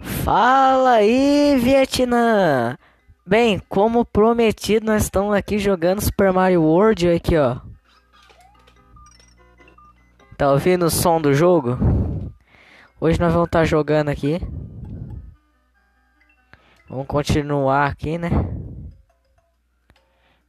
Fala 0.00 0.92
aí, 0.92 1.58
Vietnã! 1.58 2.76
Bem, 3.26 3.60
como 3.68 4.04
prometido, 4.04 4.86
nós 4.86 5.04
estamos 5.04 5.34
aqui 5.34 5.58
jogando 5.58 6.00
Super 6.00 6.32
Mario 6.32 6.62
World 6.62 7.08
aqui, 7.08 7.36
ó. 7.36 7.60
Tá 10.38 10.50
ouvindo 10.50 10.86
o 10.86 10.90
som 10.90 11.20
do 11.20 11.34
jogo? 11.34 11.78
Hoje 12.98 13.20
nós 13.20 13.32
vamos 13.32 13.48
estar 13.48 13.60
tá 13.60 13.64
jogando 13.64 14.08
aqui. 14.08 14.40
Vamos 16.88 17.06
continuar 17.06 17.86
aqui, 17.86 18.16
né? 18.16 18.30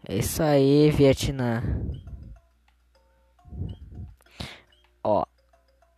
É 0.07 0.15
isso 0.15 0.41
aí, 0.41 0.89
Vietnã. 0.91 1.61
Ó, 5.03 5.25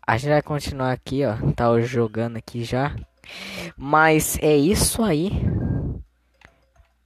a 0.06 0.18
gente 0.18 0.32
vai 0.32 0.42
continuar 0.42 0.92
aqui, 0.92 1.24
ó. 1.24 1.36
Tá 1.54 1.80
jogando 1.82 2.38
aqui 2.38 2.64
já. 2.64 2.96
Mas 3.78 4.38
é 4.42 4.56
isso 4.56 5.04
aí. 5.04 5.32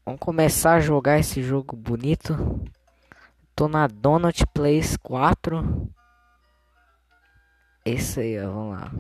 Vamos 0.06 0.20
começar 0.20 0.76
a 0.76 0.80
jogar 0.80 1.20
esse 1.20 1.42
jogo 1.42 1.76
bonito. 1.76 2.64
Tô 3.56 3.68
na 3.68 3.88
Donut 3.88 4.46
Place 4.54 4.98
4. 5.00 5.92
Esse 7.86 8.20
aí, 8.20 8.40
ó, 8.40 8.52
vamos 8.52 8.80
lá. 8.80 8.92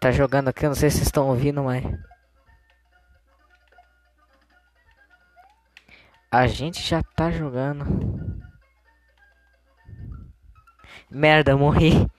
Tá 0.00 0.10
jogando 0.10 0.48
aqui, 0.48 0.66
não 0.66 0.74
sei 0.74 0.90
se 0.90 0.96
vocês 0.96 1.08
estão 1.08 1.28
ouvindo, 1.28 1.62
mas. 1.62 1.84
A 6.30 6.46
gente 6.46 6.80
já 6.80 7.02
tá 7.02 7.30
jogando. 7.30 7.84
Merda, 11.10 11.56
morri. 11.56 12.10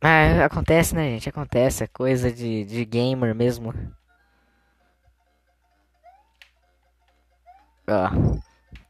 Ah, 0.00 0.44
acontece, 0.44 0.94
né, 0.94 1.10
gente? 1.10 1.28
Acontece. 1.28 1.84
É 1.84 1.86
coisa 1.86 2.32
de, 2.32 2.64
de 2.64 2.84
gamer 2.84 3.34
mesmo. 3.34 3.72
Ó. 7.88 8.40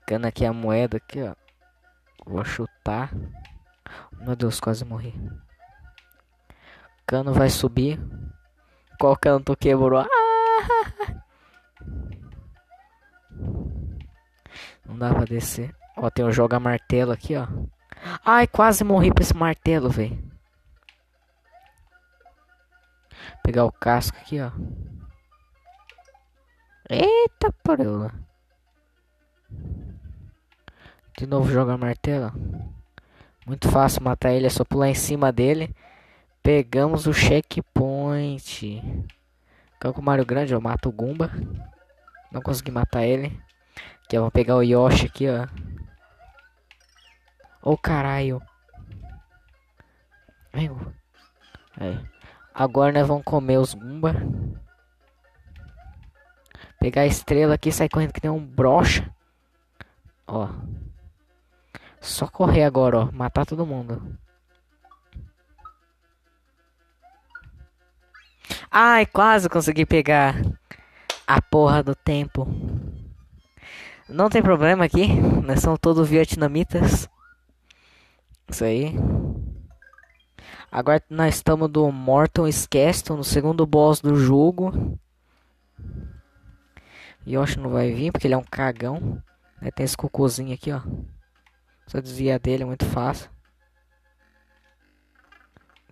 Cana 0.06 0.28
aqui 0.28 0.44
a 0.44 0.52
moeda 0.52 0.98
aqui, 0.98 1.22
ó. 1.22 1.34
Vou 2.26 2.44
chutar. 2.44 3.12
Meu 4.20 4.36
Deus, 4.36 4.60
quase 4.60 4.84
morri. 4.84 5.14
Cano 7.06 7.32
vai 7.32 7.48
subir. 7.48 7.98
Qual 8.98 9.16
canto 9.16 9.56
quebrou? 9.56 10.00
Ah! 10.00 10.06
Não 14.84 14.98
dá 14.98 15.14
pra 15.14 15.24
descer. 15.24 15.74
Ó, 15.96 16.10
tem 16.10 16.24
um 16.24 16.32
joga 16.32 16.60
martelo 16.60 17.12
aqui, 17.12 17.36
ó. 17.36 17.46
Ai, 18.24 18.46
quase 18.46 18.84
morri 18.84 19.12
pra 19.12 19.22
esse 19.22 19.34
martelo, 19.36 19.90
velho. 19.90 20.29
Pegar 23.50 23.64
o 23.64 23.72
casco 23.72 24.16
aqui, 24.16 24.38
ó. 24.40 24.52
Eita, 26.88 27.52
porra. 27.64 28.14
De 31.18 31.26
novo 31.26 31.50
jogar 31.50 31.76
martelo. 31.76 32.32
Muito 33.44 33.68
fácil 33.68 34.04
matar 34.04 34.30
ele, 34.30 34.46
é 34.46 34.50
só 34.50 34.64
pular 34.64 34.88
em 34.88 34.94
cima 34.94 35.32
dele. 35.32 35.74
Pegamos 36.40 37.08
o 37.08 37.12
checkpoint. 37.12 38.80
Fica 39.72 39.92
com 39.92 40.00
o 40.00 40.04
Mario 40.04 40.24
Grande, 40.24 40.54
eu 40.54 40.60
mato 40.60 40.88
o 40.88 40.92
Goomba. 40.92 41.32
Não 42.30 42.40
consegui 42.40 42.70
matar 42.70 43.02
ele. 43.02 43.36
Aqui, 44.04 44.16
eu 44.16 44.22
vou 44.22 44.30
pegar 44.30 44.54
o 44.54 44.62
Yoshi 44.62 45.06
aqui, 45.06 45.26
ó. 45.28 45.48
Ô, 47.68 47.72
oh, 47.72 47.76
caralho. 47.76 48.40
Aí. 50.52 50.70
Agora 52.54 52.92
nós 52.92 53.06
vamos 53.06 53.24
comer 53.24 53.58
os 53.58 53.74
Goomba. 53.74 54.14
Pegar 56.78 57.02
a 57.02 57.06
estrela 57.06 57.54
aqui 57.54 57.68
e 57.68 57.72
sair 57.72 57.88
correndo 57.88 58.12
que 58.12 58.20
tem 58.20 58.30
um 58.30 58.44
brocha. 58.44 59.08
Ó. 60.26 60.48
Só 62.00 62.26
correr 62.26 62.64
agora, 62.64 63.00
ó. 63.00 63.12
Matar 63.12 63.44
todo 63.44 63.66
mundo. 63.66 64.18
Ai, 68.70 69.04
quase 69.04 69.48
consegui 69.48 69.84
pegar 69.84 70.34
a 71.26 71.42
porra 71.42 71.82
do 71.82 71.94
tempo. 71.94 72.46
Não 74.08 74.28
tem 74.28 74.42
problema 74.42 74.84
aqui. 74.84 75.06
Nós 75.44 75.60
somos 75.60 75.78
todos 75.80 76.08
vietnamitas. 76.08 77.08
Isso 78.48 78.64
aí. 78.64 78.94
Agora 80.72 81.02
nós 81.10 81.34
estamos 81.34 81.68
do 81.68 81.90
Mortal 81.90 82.46
Skeleton, 82.46 83.16
no 83.16 83.24
segundo 83.24 83.66
boss 83.66 84.00
do 84.00 84.14
jogo. 84.14 84.98
Yoshi 87.26 87.58
não 87.58 87.70
vai 87.70 87.92
vir 87.92 88.12
porque 88.12 88.26
ele 88.26 88.34
é 88.34 88.38
um 88.38 88.44
cagão. 88.44 89.20
Aí 89.60 89.72
tem 89.72 89.84
esse 89.84 89.96
cocôzinho 89.96 90.54
aqui, 90.54 90.70
ó. 90.72 90.80
Só 91.88 92.00
desvia 92.00 92.38
dele, 92.38 92.62
é 92.62 92.66
muito 92.66 92.86
fácil. 92.86 93.28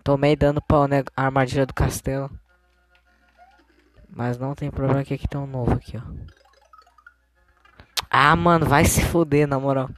Tomei 0.01 0.35
dano 0.35 0.61
pra 0.61 0.87
né, 0.87 1.03
a 1.15 1.25
armadilha 1.25 1.65
do 1.65 1.73
castelo. 1.73 2.31
Mas 4.09 4.37
não 4.37 4.55
tem 4.55 4.71
problema 4.71 5.03
que 5.03 5.13
aqui 5.13 5.27
tem 5.27 5.39
um 5.39 5.45
novo 5.45 5.73
aqui, 5.73 5.97
ó. 5.97 6.01
Ah, 8.09 8.35
mano, 8.35 8.65
vai 8.65 8.85
se 8.85 9.03
foder, 9.03 9.45
na 9.45 9.59
moral. 9.59 9.89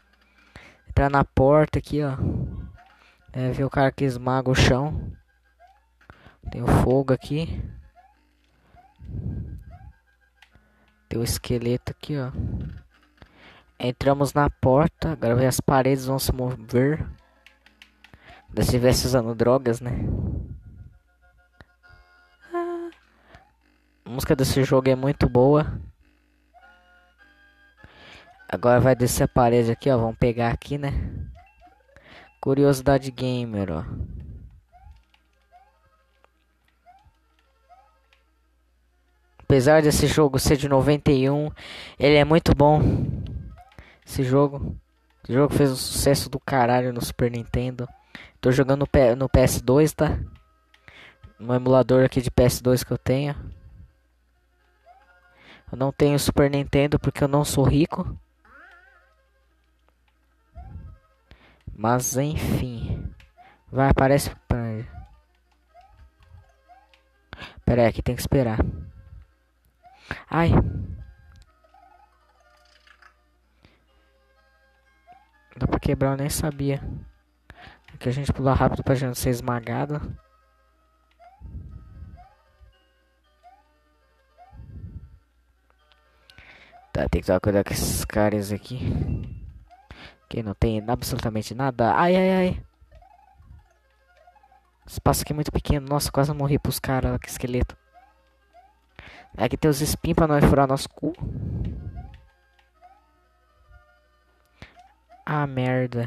Entrar 0.90 1.10
na 1.10 1.24
porta 1.24 1.80
aqui, 1.80 2.02
ó. 2.04 2.18
É, 3.34 3.50
ver 3.52 3.64
o 3.64 3.70
cara 3.70 3.92
que 3.92 4.04
esmaga 4.04 4.50
o 4.50 4.56
chão. 4.56 5.12
Tem 6.52 6.62
o 6.62 6.68
fogo 6.68 7.14
aqui. 7.14 7.64
Tem 11.08 11.18
o 11.18 11.24
esqueleto 11.24 11.92
aqui, 11.92 12.18
ó. 12.18 12.32
Entramos 13.80 14.34
na 14.34 14.50
porta. 14.50 15.14
Agora 15.14 15.48
as 15.48 15.62
paredes 15.62 16.06
vão 16.06 16.20
se 16.20 16.34
mover. 16.34 17.08
Se 18.54 18.62
estivesse 18.62 19.08
usando 19.08 19.34
drogas, 19.34 19.80
né? 19.80 19.92
A 24.04 24.10
música 24.10 24.36
desse 24.36 24.62
jogo 24.66 24.90
é 24.90 24.96
muito 24.96 25.30
boa. 25.30 25.80
Agora 28.50 28.82
vai 28.82 28.94
descer 28.94 29.24
a 29.24 29.28
parede 29.28 29.72
aqui, 29.72 29.90
ó. 29.90 29.98
Vamos 29.98 30.18
pegar 30.18 30.52
aqui, 30.52 30.78
né? 30.78 30.92
Curiosidade 32.42 33.12
gamer, 33.12 33.72
ó. 33.72 33.84
Apesar 39.44 39.82
desse 39.84 40.08
jogo 40.08 40.40
ser 40.40 40.58
de 40.58 40.68
91, 40.68 41.52
ele 42.00 42.16
é 42.16 42.26
muito 42.26 42.56
bom. 42.56 42.82
Esse 44.04 44.24
jogo. 44.24 44.76
Esse 45.24 45.34
jogo 45.34 45.54
fez 45.54 45.72
um 45.72 45.76
sucesso 45.76 46.30
do 46.30 46.40
caralho 46.40 46.92
no 46.92 47.00
Super 47.00 47.30
Nintendo. 47.30 47.88
Tô 48.40 48.52
jogando 48.52 48.88
no 49.18 49.30
PS2, 49.30 49.94
tá? 49.94 50.18
No 51.38 51.54
emulador 51.54 52.04
aqui 52.04 52.22
de 52.22 52.32
PS2 52.32 52.84
que 52.84 52.92
eu 52.92 52.98
tenho. 52.98 53.36
Eu 55.72 55.78
não 55.78 55.92
tenho 55.92 56.18
Super 56.18 56.50
Nintendo 56.50 56.98
porque 56.98 57.24
eu 57.24 57.28
não 57.28 57.46
sou 57.46 57.64
rico. 57.64 58.18
Mas 61.82 62.16
enfim. 62.16 63.12
Vai, 63.72 63.90
aparece. 63.90 64.30
Pera 67.66 67.82
aí, 67.82 67.88
aqui 67.88 68.04
tem 68.04 68.14
que 68.14 68.22
esperar. 68.22 68.60
Ai. 70.30 70.52
Dá 75.58 75.66
pra 75.66 75.80
quebrar, 75.80 76.12
eu 76.12 76.18
nem 76.18 76.30
sabia. 76.30 76.80
Aqui 77.96 78.10
a 78.10 78.12
gente 78.12 78.32
pula 78.32 78.54
rápido 78.54 78.84
pra 78.84 78.94
gente 78.94 79.18
ser 79.18 79.32
esmagado. 79.32 80.16
Tá, 86.94 87.10
tem 87.10 87.22
que 87.22 87.26
tomar 87.26 87.40
cuidado 87.40 87.66
com 87.66 87.74
esses 87.74 88.06
caras 88.06 88.52
aqui. 88.52 89.41
Que 90.32 90.42
não 90.42 90.54
tem 90.54 90.82
absolutamente 90.88 91.54
nada. 91.54 91.94
Ai, 91.94 92.16
ai, 92.16 92.32
ai. 92.32 92.64
Espaço 94.88 95.24
aqui 95.24 95.34
é 95.34 95.36
muito 95.36 95.52
pequeno. 95.52 95.86
Nossa, 95.90 96.10
quase 96.10 96.34
morri 96.34 96.58
pros 96.58 96.80
caras 96.80 97.20
que 97.20 97.28
esqueleto. 97.28 97.76
Aqui 99.38 99.58
tem 99.58 99.70
os 99.70 99.82
espinhos 99.82 100.16
pra 100.16 100.28
nós 100.28 100.46
furar 100.46 100.70
nosso 100.70 100.88
cu. 100.88 101.12
Ah, 105.26 105.46
merda. 105.46 106.06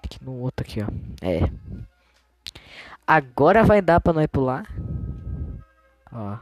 Tem 0.00 0.08
que 0.08 0.22
ir 0.22 0.24
no 0.24 0.34
outro 0.34 0.64
aqui, 0.64 0.80
ó. 0.80 0.86
É. 1.22 1.50
Agora 3.04 3.64
vai 3.64 3.82
dar 3.82 4.00
pra 4.00 4.12
nós 4.12 4.28
pular. 4.28 4.64
Ó. 6.12 6.38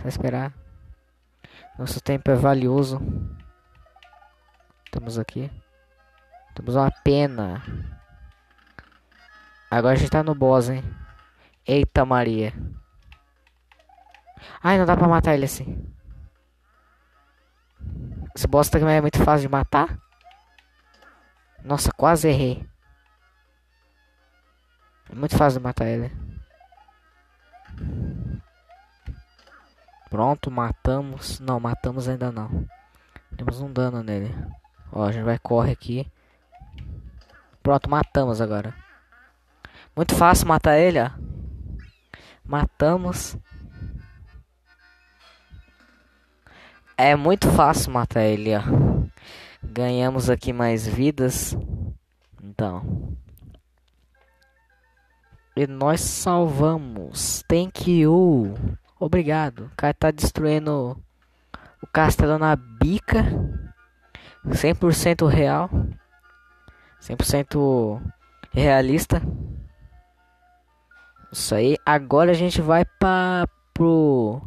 Só 0.00 0.08
esperar. 0.08 0.54
Nosso 1.78 2.00
tempo 2.00 2.30
é 2.30 2.34
valioso. 2.34 2.98
Temos 4.90 5.18
aqui. 5.18 5.50
Temos 6.54 6.74
uma 6.74 6.90
pena. 7.04 7.62
Agora 9.70 9.94
a 9.94 9.96
gente 9.96 10.10
tá 10.10 10.22
no 10.22 10.34
boss, 10.34 10.68
hein? 10.68 10.84
Eita 11.66 12.04
Maria. 12.04 12.52
Ai, 14.62 14.78
não 14.78 14.84
dá 14.84 14.96
pra 14.96 15.06
matar 15.06 15.34
ele 15.34 15.44
assim. 15.44 15.86
Esse 18.34 18.46
boss 18.46 18.68
também 18.68 18.96
é 18.96 19.00
muito 19.00 19.22
fácil 19.22 19.48
de 19.48 19.52
matar. 19.52 19.98
Nossa, 21.62 21.92
quase 21.92 22.28
errei. 22.28 22.66
É 25.08 25.14
muito 25.14 25.36
fácil 25.36 25.60
de 25.60 25.64
matar 25.64 25.86
ele. 25.86 26.10
Pronto, 30.08 30.50
matamos. 30.50 31.38
Não, 31.38 31.60
matamos 31.60 32.08
ainda 32.08 32.32
não. 32.32 32.66
Temos 33.36 33.60
um 33.60 33.72
dano 33.72 34.02
nele. 34.02 34.34
Ó, 34.92 35.04
a 35.04 35.12
gente 35.12 35.24
vai 35.24 35.38
correr 35.38 35.72
aqui. 35.72 36.06
Pronto, 37.62 37.88
matamos 37.88 38.40
agora. 38.40 38.74
Muito 39.94 40.14
fácil 40.14 40.48
matar 40.48 40.78
ele, 40.78 40.98
ó. 41.00 41.10
Matamos. 42.44 43.36
É 46.96 47.14
muito 47.16 47.48
fácil 47.50 47.92
matar 47.92 48.22
ele, 48.22 48.50
ó. 48.56 48.62
Ganhamos 49.62 50.28
aqui 50.30 50.52
mais 50.52 50.86
vidas. 50.86 51.56
Então. 52.42 53.16
E 55.56 55.66
nós 55.66 56.00
salvamos. 56.00 57.44
Thank 57.48 58.00
you. 58.00 58.54
Obrigado. 58.98 59.66
O 59.66 59.76
cara 59.76 59.94
tá 59.94 60.10
destruindo 60.10 60.98
o 61.82 61.86
castelo 61.86 62.38
na 62.38 62.56
bica. 62.56 63.24
100% 64.46 65.26
real. 65.26 65.70
100% 67.00 68.00
realista. 68.52 69.22
Isso 71.32 71.54
aí. 71.54 71.76
Agora 71.84 72.30
a 72.30 72.34
gente 72.34 72.60
vai 72.60 72.84
para 72.84 73.48
pro 73.72 74.42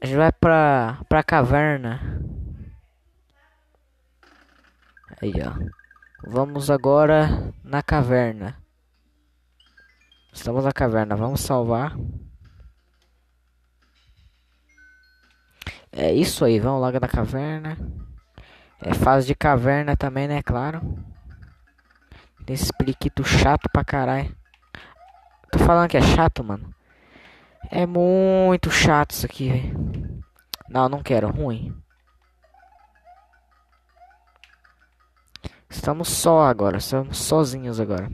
a 0.00 0.06
gente 0.06 0.16
vai 0.16 0.32
pra 0.32 1.00
pra 1.08 1.22
caverna. 1.22 2.22
Aí, 5.20 5.32
ó. 5.42 5.52
Vamos 6.28 6.70
agora 6.70 7.52
na 7.64 7.82
caverna. 7.82 8.56
Estamos 10.32 10.64
na 10.64 10.72
caverna, 10.72 11.16
vamos 11.16 11.40
salvar. 11.40 11.96
É 15.90 16.12
isso 16.12 16.44
aí, 16.44 16.60
vamos 16.60 16.82
logo 16.82 17.00
na 17.00 17.08
caverna. 17.08 17.78
É 18.80 18.94
fase 18.94 19.26
de 19.26 19.34
caverna 19.34 19.96
também, 19.96 20.28
né? 20.28 20.42
Claro. 20.42 20.80
Esse 22.46 22.72
periquito 22.72 23.24
chato 23.24 23.68
pra 23.72 23.84
caralho. 23.84 24.34
Tô 25.50 25.58
falando 25.58 25.88
que 25.88 25.96
é 25.96 26.02
chato, 26.02 26.44
mano. 26.44 26.72
É 27.70 27.84
muito 27.86 28.70
chato 28.70 29.10
isso 29.10 29.26
aqui, 29.26 29.48
velho. 29.50 30.22
Não, 30.68 30.88
não 30.88 31.02
quero. 31.02 31.30
Ruim. 31.30 31.74
Estamos 35.68 36.08
só 36.08 36.44
agora. 36.44 36.76
Estamos 36.76 37.18
sozinhos 37.18 37.80
agora. 37.80 38.08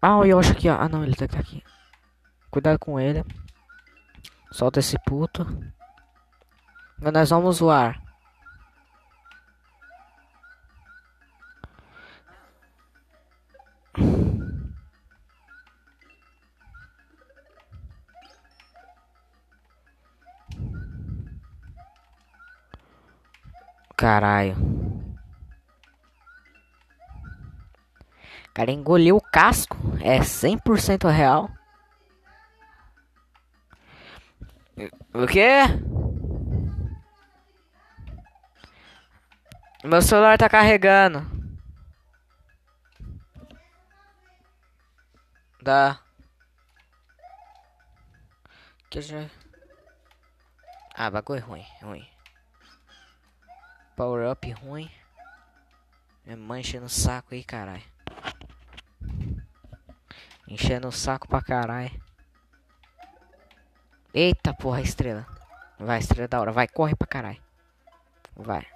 Ah, 0.00 0.18
o 0.18 0.24
Yoshi 0.24 0.52
aqui, 0.52 0.68
ó. 0.68 0.76
Ah, 0.78 0.88
não, 0.88 1.02
ele 1.02 1.16
tá 1.16 1.24
aqui. 1.24 1.62
Cuidado 2.50 2.78
com 2.78 3.00
ele. 3.00 3.24
Solta 4.52 4.78
esse 4.78 4.96
puto. 5.04 5.42
Agora 6.98 7.12
nós 7.12 7.30
vamos 7.30 7.58
voar. 7.58 8.05
Caralho. 24.16 24.56
Cara 28.54 28.70
engoliu 28.70 29.18
o 29.18 29.20
casco. 29.20 29.76
É 30.00 30.20
100% 30.20 31.06
real. 31.10 31.50
O 35.12 35.26
quê? 35.26 35.64
Meu 39.84 40.00
celular 40.00 40.38
tá 40.38 40.48
carregando. 40.48 41.20
Dá. 45.60 46.00
Que 48.88 49.02
já. 49.02 49.28
Ah, 50.94 51.10
bagulho 51.10 51.44
ruim, 51.44 51.66
ruim. 51.82 52.15
Power 53.96 54.30
up 54.30 54.52
ruim. 54.52 54.90
Minha 56.26 56.36
mãe 56.36 56.60
enchendo 56.60 56.84
o 56.84 56.90
saco 56.90 57.34
aí, 57.34 57.42
caralho. 57.42 57.82
Enchendo 60.46 60.88
o 60.88 60.92
saco 60.92 61.26
pra 61.26 61.42
caralho. 61.42 61.90
Eita 64.12 64.52
porra, 64.52 64.82
estrela. 64.82 65.26
Vai, 65.78 65.98
estrela 65.98 66.28
da 66.28 66.40
hora. 66.40 66.52
Vai, 66.52 66.68
corre 66.68 66.94
pra 66.94 67.06
caralho. 67.06 67.42
Vai. 68.34 68.66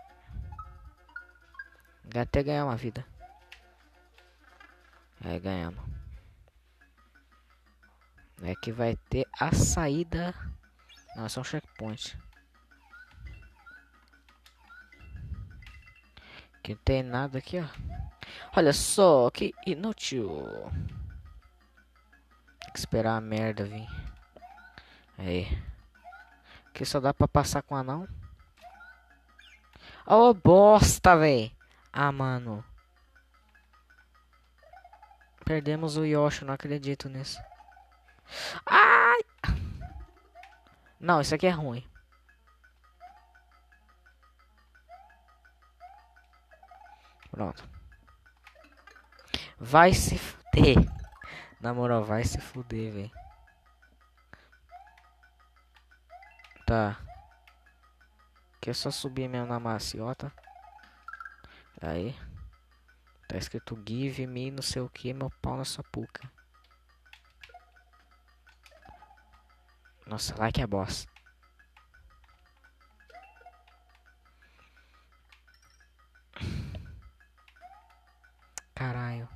Vai 2.04 2.22
até 2.22 2.42
ganhar 2.42 2.64
uma 2.64 2.76
vida. 2.76 3.04
Aí 5.22 5.38
ganhamos. 5.38 5.84
É 8.42 8.54
que 8.54 8.72
vai 8.72 8.96
ter 9.10 9.26
a 9.38 9.52
saída. 9.52 10.34
Não, 11.14 11.26
é 11.26 11.28
só 11.28 11.42
um 11.42 11.44
checkpoint. 11.44 12.18
Que 16.62 16.74
tem 16.74 17.02
nada 17.02 17.38
aqui, 17.38 17.58
ó. 17.58 17.64
Olha 18.56 18.72
só, 18.72 19.30
que 19.30 19.54
inútil. 19.66 20.44
Tem 22.60 22.72
que 22.72 22.78
esperar 22.78 23.16
a 23.16 23.20
merda 23.20 23.64
vir. 23.64 23.88
Aí. 25.18 25.46
Que 26.72 26.84
só 26.84 27.00
dá 27.00 27.12
pra 27.12 27.28
passar 27.28 27.62
com 27.62 27.74
anão. 27.74 28.06
Ô 30.06 30.30
oh, 30.30 30.34
bosta, 30.34 31.16
véi. 31.16 31.52
Ah, 31.92 32.12
mano. 32.12 32.64
Perdemos 35.44 35.96
o 35.96 36.04
Yoshi, 36.04 36.44
não 36.44 36.54
acredito 36.54 37.08
nisso. 37.08 37.40
Ai! 38.64 39.18
Não, 40.98 41.20
isso 41.20 41.34
aqui 41.34 41.46
é 41.46 41.50
ruim. 41.50 41.84
Pronto. 47.40 47.66
Vai 49.58 49.94
se 49.94 50.18
fuder. 50.18 50.76
Na 51.58 51.72
moral, 51.72 52.04
vai 52.04 52.22
se 52.22 52.38
fuder, 52.38 52.92
velho. 52.92 53.10
Tá. 56.66 57.00
Que 58.60 58.68
é 58.68 58.74
só 58.74 58.90
subir 58.90 59.26
mesmo 59.26 59.46
na 59.46 59.58
maciota. 59.58 60.30
Aí. 61.80 62.14
Tá 63.26 63.38
escrito 63.38 63.82
give 63.88 64.26
me 64.26 64.50
não 64.50 64.62
sei 64.62 64.82
o 64.82 64.90
que, 64.90 65.14
meu 65.14 65.30
pau 65.40 65.56
na 65.56 65.64
sua 65.64 65.84
puca. 65.84 66.30
Nossa, 70.04 70.36
like 70.36 70.60
é 70.60 70.66
boss. 70.66 71.08
Caralho. 78.80 79.28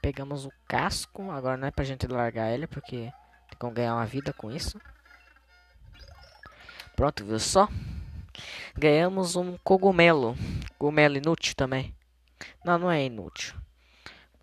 Pegamos 0.00 0.46
o 0.46 0.52
casco. 0.66 1.30
Agora 1.30 1.58
não 1.58 1.68
é 1.68 1.70
pra 1.70 1.84
gente 1.84 2.06
largar 2.06 2.50
ele, 2.50 2.66
porque 2.66 3.12
tem 3.50 3.58
como 3.58 3.74
ganhar 3.74 3.94
uma 3.94 4.06
vida 4.06 4.32
com 4.32 4.50
isso. 4.50 4.80
Pronto, 6.96 7.22
viu 7.22 7.38
só? 7.38 7.68
Ganhamos 8.74 9.36
um 9.36 9.58
cogumelo. 9.58 10.34
Cogumelo 10.78 11.18
inútil 11.18 11.54
também. 11.54 11.94
Não, 12.64 12.78
não 12.78 12.90
é 12.90 13.04
inútil. 13.04 13.54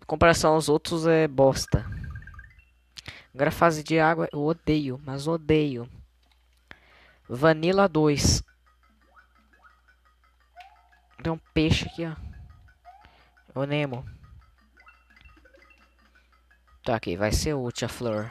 Em 0.00 0.06
comparação 0.06 0.54
aos 0.54 0.68
outros 0.68 1.04
é 1.04 1.26
bosta. 1.26 1.84
Agora 3.34 3.50
fase 3.50 3.82
de 3.82 3.98
água 3.98 4.28
eu 4.32 4.44
odeio, 4.44 5.00
mas 5.04 5.26
odeio. 5.26 5.90
Vanilla 7.28 7.88
2. 7.88 8.44
Tem 11.20 11.32
um 11.32 11.38
peixe 11.52 11.86
aqui, 11.86 12.06
ó. 12.06 12.29
O 13.54 13.64
Nemo. 13.64 14.04
Tá 16.84 16.96
aqui, 16.96 17.16
vai 17.16 17.32
ser 17.32 17.54
útil 17.54 17.86
a 17.86 17.88
flor. 17.88 18.30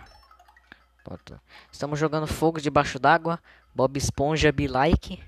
Pronto. 1.03 1.39
Estamos 1.71 1.99
jogando 1.99 2.27
fogo 2.27 2.59
debaixo 2.59 2.99
d'água. 2.99 3.41
Bob 3.73 3.97
Esponja 3.97 4.51
be 4.51 4.67
like. 4.67 5.23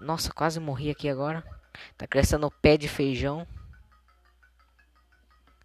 Nossa, 0.00 0.32
quase 0.32 0.60
morri 0.60 0.90
aqui 0.90 1.08
agora. 1.08 1.44
Tá 1.96 2.06
crescendo 2.06 2.50
pé 2.50 2.76
de 2.76 2.88
feijão. 2.88 3.46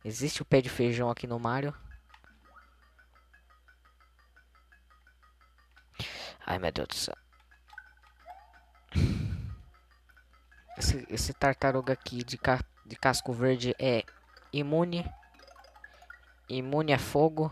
Existe 0.03 0.41
o 0.41 0.45
pé 0.45 0.61
de 0.61 0.69
feijão 0.69 1.09
aqui 1.09 1.27
no 1.27 1.39
Mario. 1.39 1.73
Ai, 6.45 6.59
meu 6.59 6.71
Deus 6.71 6.87
do 6.87 6.95
céu. 6.95 7.24
Esse, 10.77 11.05
esse 11.09 11.33
tartaruga 11.33 11.93
aqui 11.93 12.23
de, 12.23 12.37
ca, 12.37 12.59
de 12.85 12.95
casco 12.95 13.31
verde 13.31 13.75
é 13.79 14.03
imune. 14.51 15.09
Imune 16.49 16.93
a 16.93 16.99
fogo. 16.99 17.51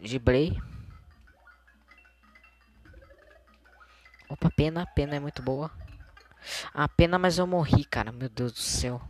Gibrei. 0.00 0.58
Opa, 4.28 4.50
pena. 4.50 4.86
Pena 4.86 5.16
é 5.16 5.20
muito 5.20 5.42
boa. 5.42 5.70
Ah, 6.74 6.88
pena, 6.88 7.18
mas 7.18 7.38
eu 7.38 7.46
morri, 7.46 7.84
cara. 7.84 8.10
Meu 8.10 8.28
Deus 8.28 8.52
do 8.52 8.58
céu. 8.58 9.00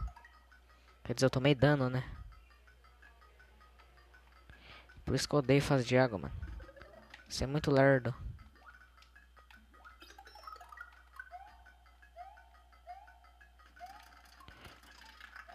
Quer 1.04 1.14
dizer, 1.14 1.26
eu 1.26 1.30
tomei 1.30 1.54
dano, 1.54 1.88
né? 1.88 2.04
Por 5.04 5.14
isso 5.14 5.28
que 5.28 5.34
eu 5.34 5.38
odeio 5.38 5.62
fase 5.62 5.84
de 5.84 5.96
água, 5.96 6.18
mano. 6.18 6.34
Isso 7.28 7.42
é 7.42 7.46
muito 7.46 7.70
lerdo. 7.70 8.14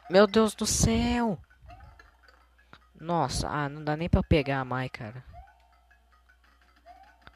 Meu 0.09 0.25
Deus 0.25 0.55
do 0.55 0.65
céu! 0.65 1.37
Nossa, 2.99 3.47
ah, 3.47 3.69
não 3.69 3.83
dá 3.83 3.95
nem 3.95 4.09
pra 4.09 4.23
pegar 4.23 4.65
mais, 4.65 4.89
cara. 4.89 5.23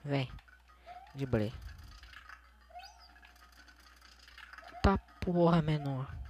Vem. 0.04 0.32
De 1.14 1.26
break. 1.26 1.56
Tá 4.82 4.98
porra, 5.20 5.62
menor. 5.62 6.21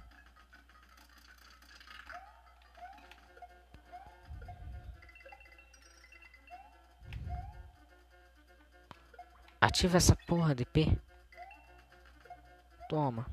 Ativa 9.62 9.96
essa 9.96 10.16
porra 10.26 10.56
de 10.56 10.64
P. 10.64 10.98
Toma. 12.88 13.24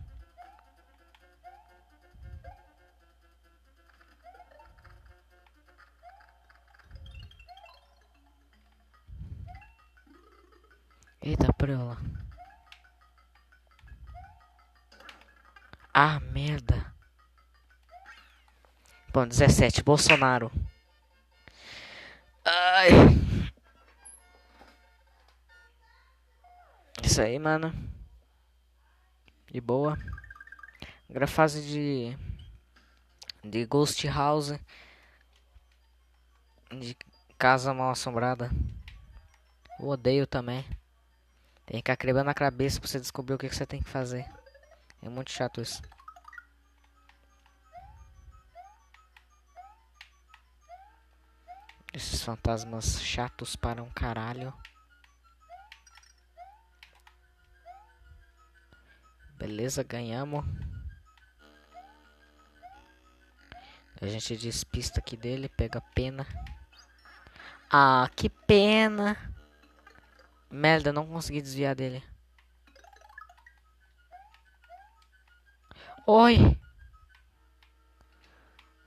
Eita, 11.19 11.51
preula. 11.51 11.97
Ah, 15.91 16.19
merda. 16.19 16.93
Bom, 19.11 19.25
17, 19.27 19.81
Bolsonaro. 19.83 20.51
Isso 27.09 27.23
aí, 27.23 27.39
mano. 27.39 27.73
De 29.51 29.59
boa. 29.59 29.97
Agora 31.09 31.25
fase 31.25 31.59
de. 31.65 32.15
De 33.43 33.65
Ghost 33.65 34.07
House. 34.07 34.53
De 36.69 36.95
Casa 37.35 37.73
Mal 37.73 37.89
Assombrada. 37.89 38.51
Eu 39.79 39.87
odeio 39.87 40.27
também. 40.27 40.63
Tem 41.65 41.77
que 41.77 41.77
ficar 41.77 41.97
quebrando 41.97 42.29
a 42.29 42.33
cabeça 42.35 42.79
pra 42.79 42.87
você 42.87 42.99
descobrir 42.99 43.33
o 43.33 43.39
que 43.39 43.49
você 43.49 43.65
tem 43.65 43.81
que 43.81 43.89
fazer. 43.89 44.31
É 45.01 45.09
muito 45.09 45.31
chato 45.31 45.61
isso. 45.61 45.81
Esses 51.91 52.21
fantasmas 52.21 53.01
chatos 53.01 53.55
para 53.55 53.81
um 53.81 53.89
caralho. 53.89 54.53
Beleza, 59.49 59.81
ganhamos. 59.81 60.45
A 63.99 64.05
gente 64.05 64.37
despista 64.37 64.99
aqui 64.99 65.17
dele, 65.17 65.49
pega 65.49 65.81
pena. 65.81 66.23
Ah, 67.67 68.07
que 68.15 68.29
pena. 68.29 69.17
Merda, 70.51 70.93
não 70.93 71.07
consegui 71.07 71.41
desviar 71.41 71.73
dele. 71.73 72.03
Oi. 76.05 76.37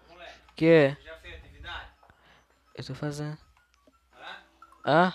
Moleque, 0.09 0.39
Que? 0.55 0.97
já 1.05 1.17
fez 1.17 1.39
atividade? 1.41 1.91
Eu 2.77 2.85
tô 2.85 2.95
fazendo. 2.95 3.37
Hã? 4.15 4.37
Hã? 4.87 5.15